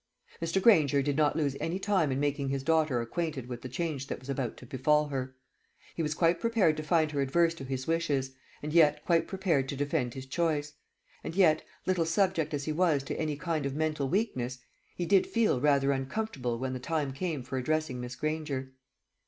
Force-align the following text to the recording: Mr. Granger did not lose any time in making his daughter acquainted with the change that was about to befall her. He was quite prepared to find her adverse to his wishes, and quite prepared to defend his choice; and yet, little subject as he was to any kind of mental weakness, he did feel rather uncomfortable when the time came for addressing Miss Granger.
Mr. 0.41 0.59
Granger 0.59 1.03
did 1.03 1.15
not 1.15 1.35
lose 1.35 1.55
any 1.61 1.77
time 1.77 2.11
in 2.11 2.19
making 2.19 2.49
his 2.49 2.63
daughter 2.63 3.01
acquainted 3.01 3.45
with 3.47 3.61
the 3.61 3.69
change 3.69 4.07
that 4.07 4.17
was 4.19 4.31
about 4.31 4.57
to 4.57 4.65
befall 4.65 5.09
her. 5.09 5.35
He 5.93 6.01
was 6.01 6.15
quite 6.15 6.39
prepared 6.41 6.75
to 6.77 6.81
find 6.81 7.11
her 7.11 7.21
adverse 7.21 7.53
to 7.53 7.63
his 7.63 7.85
wishes, 7.85 8.31
and 8.63 8.73
quite 9.05 9.27
prepared 9.27 9.69
to 9.69 9.75
defend 9.75 10.15
his 10.15 10.25
choice; 10.25 10.73
and 11.23 11.35
yet, 11.35 11.61
little 11.85 12.05
subject 12.05 12.51
as 12.55 12.63
he 12.63 12.71
was 12.71 13.03
to 13.03 13.19
any 13.19 13.35
kind 13.37 13.63
of 13.63 13.75
mental 13.75 14.09
weakness, 14.09 14.57
he 14.95 15.05
did 15.05 15.27
feel 15.27 15.61
rather 15.61 15.91
uncomfortable 15.91 16.57
when 16.57 16.73
the 16.73 16.79
time 16.79 17.13
came 17.13 17.43
for 17.43 17.59
addressing 17.59 18.01
Miss 18.01 18.15
Granger. 18.15 18.73